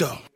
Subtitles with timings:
[0.00, 0.29] go.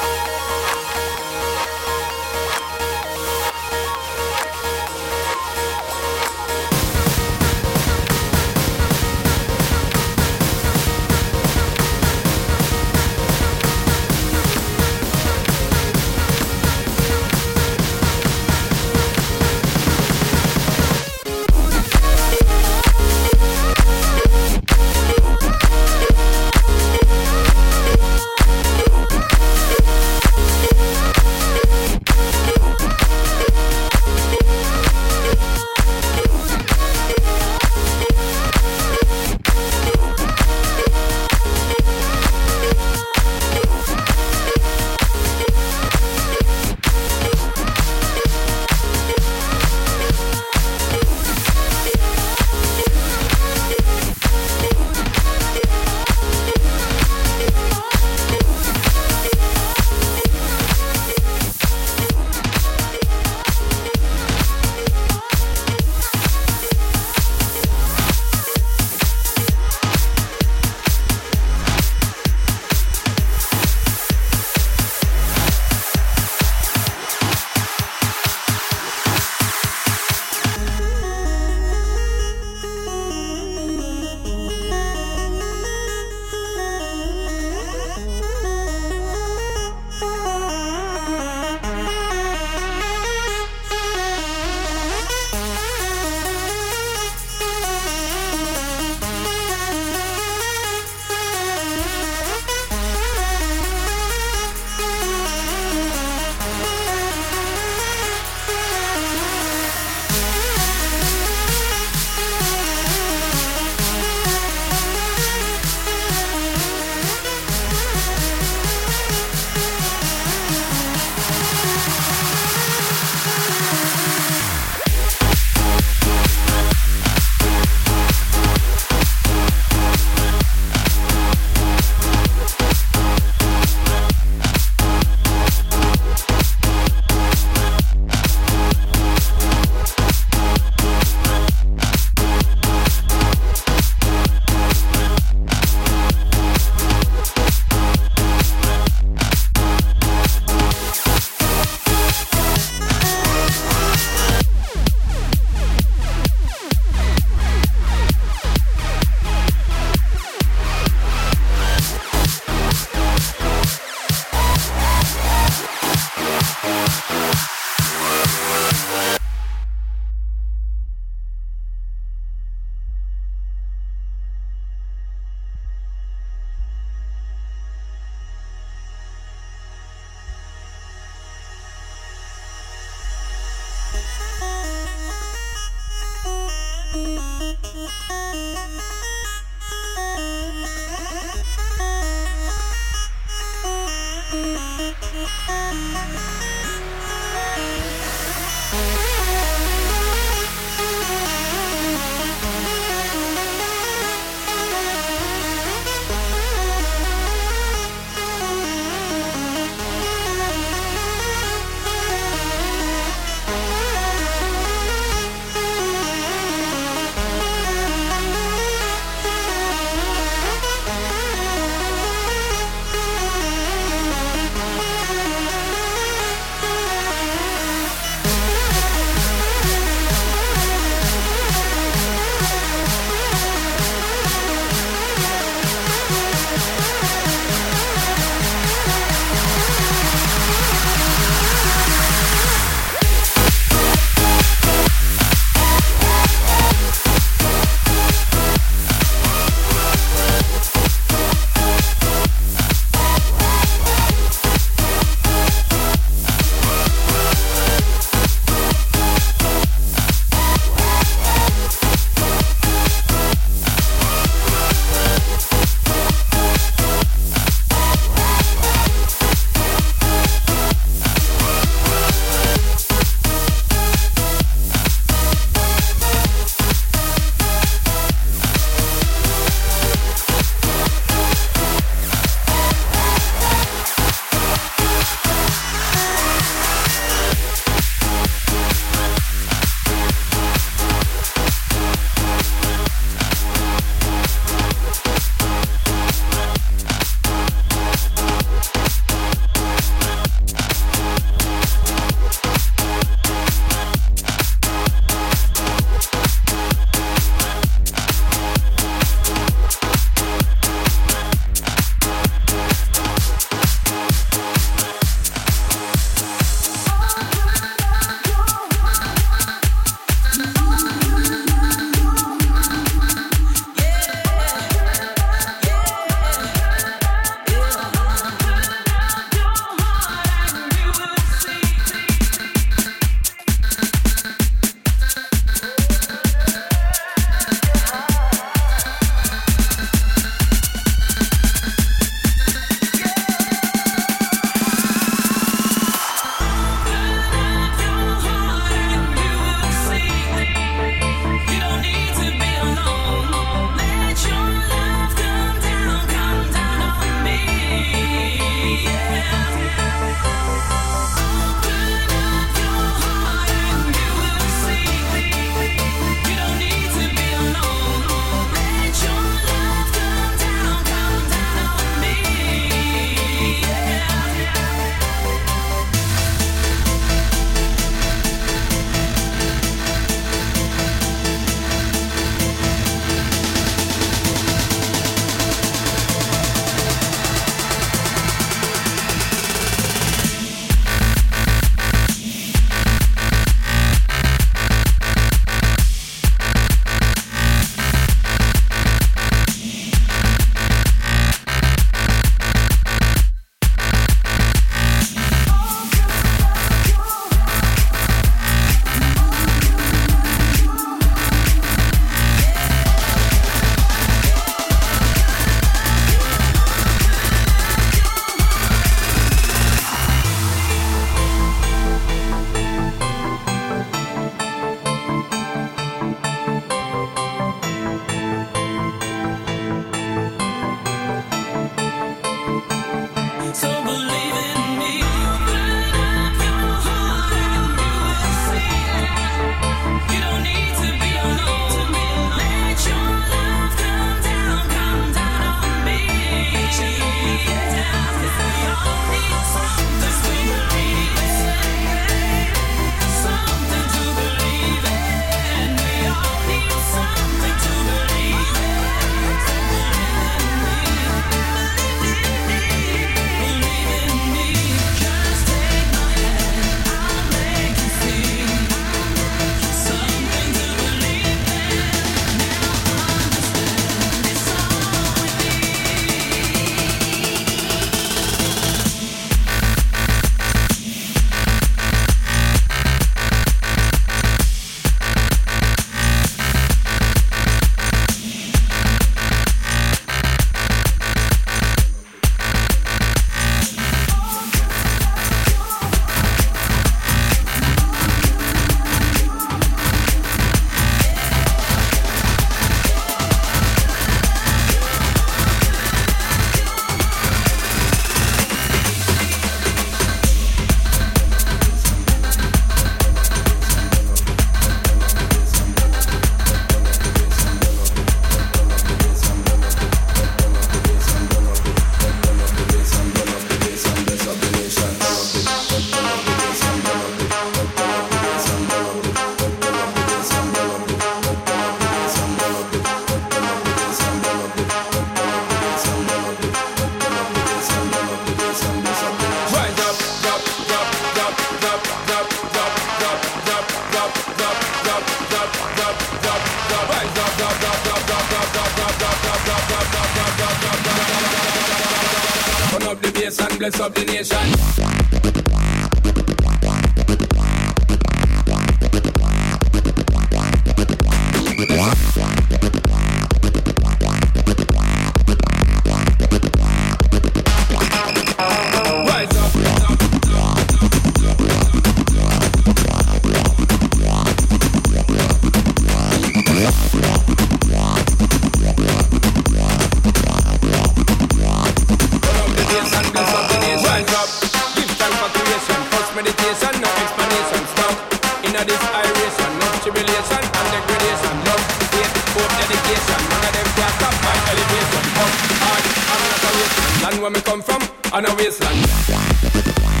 [589.21, 593.19] frustration, no tribulation and degradation, love, faith, hope, dedication.
[593.29, 595.03] None of them can stop my elevation.
[595.21, 595.31] Up,
[595.61, 597.01] hard, I'm not a wasteland.
[597.03, 597.81] Land where me come from,
[598.13, 600.00] on a wasteland.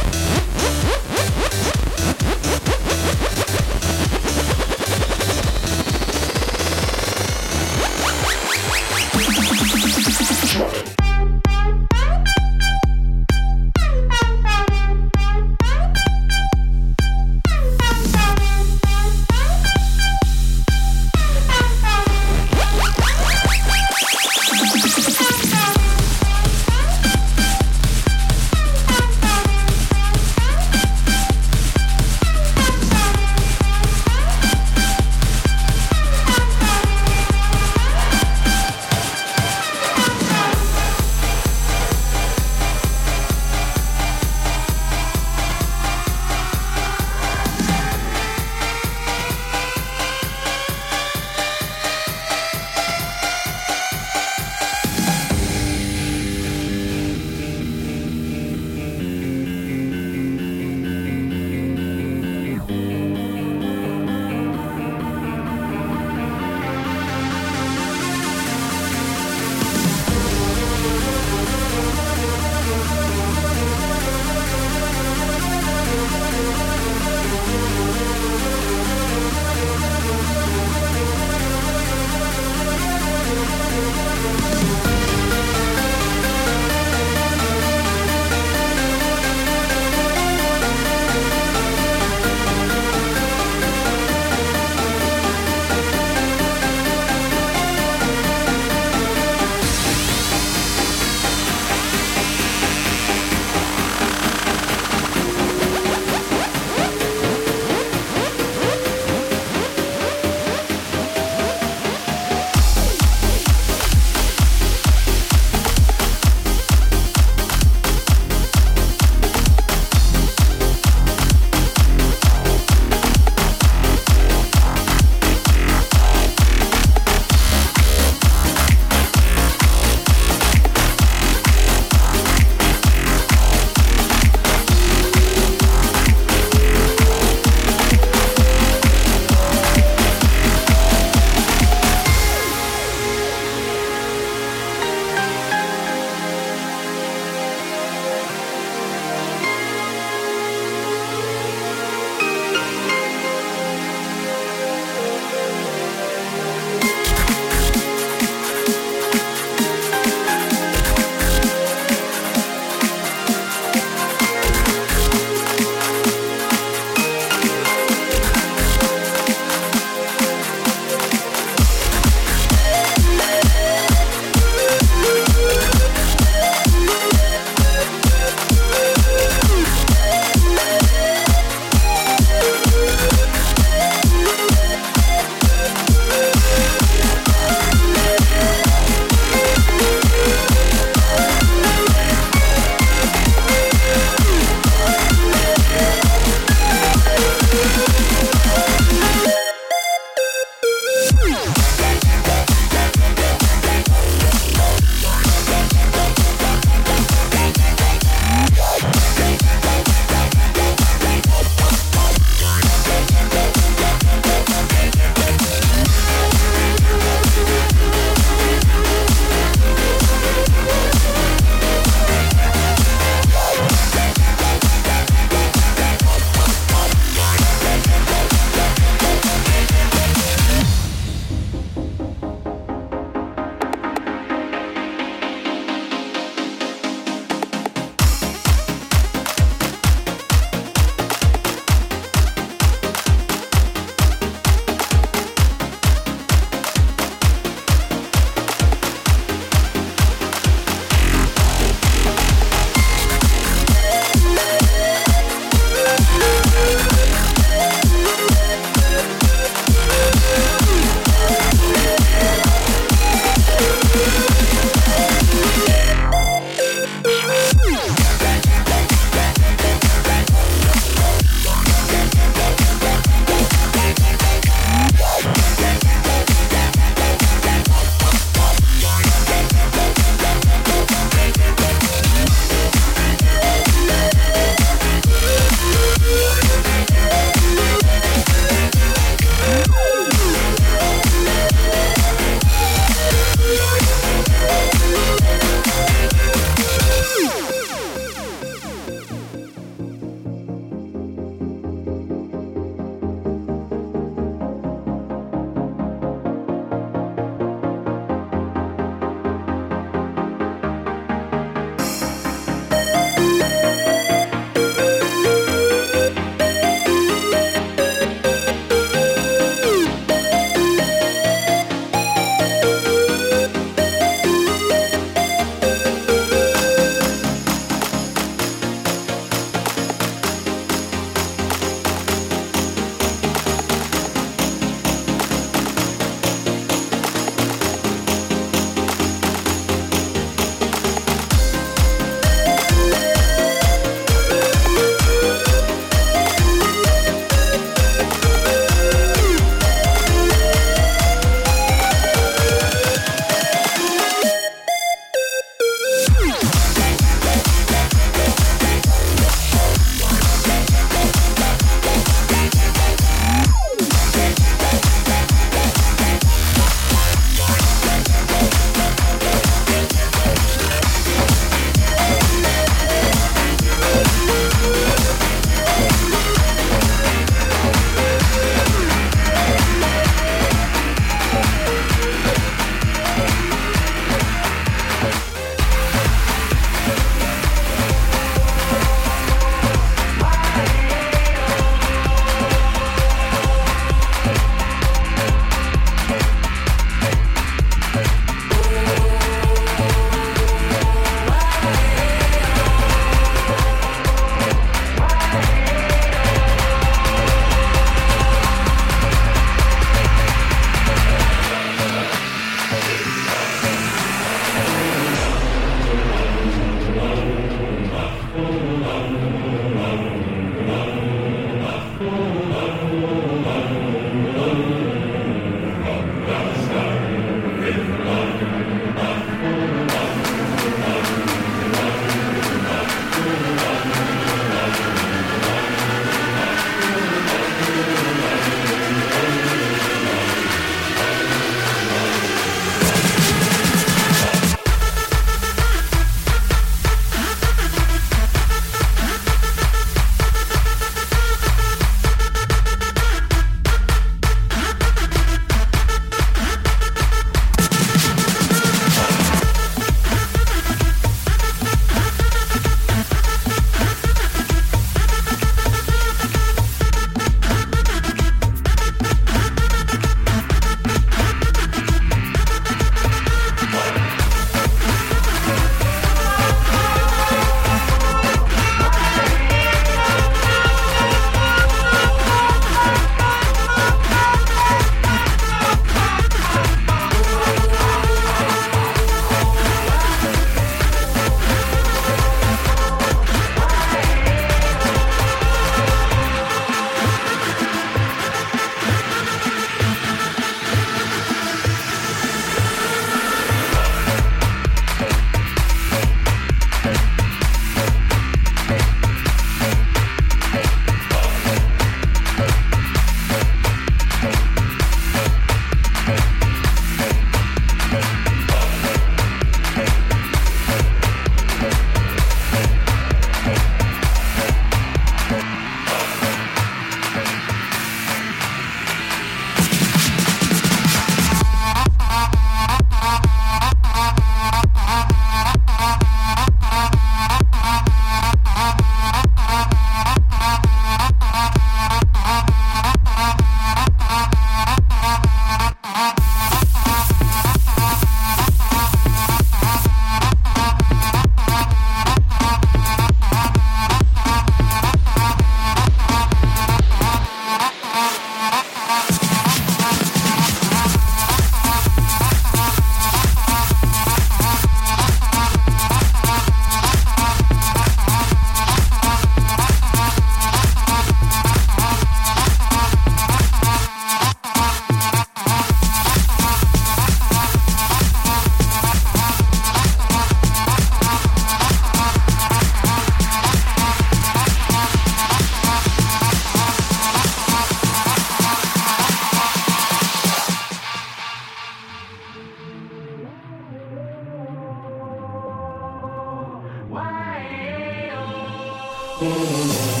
[599.23, 600.00] Oh.